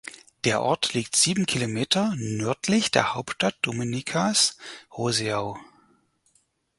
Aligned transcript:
Der 0.45 0.63
Ort 0.63 0.95
liegt 0.95 1.15
sieben 1.15 1.45
Kilometer 1.45 2.15
nördlich 2.17 2.89
der 2.89 3.13
Hauptstadt 3.13 3.53
Dominicas 3.61 4.57
Roseau. 4.97 5.59